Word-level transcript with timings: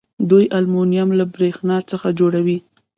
دوی 0.29 0.45
المونیم 0.57 1.09
له 1.19 1.25
بریښنا 1.33 1.77
څخه 1.91 2.07
جوړوي. 2.19 2.57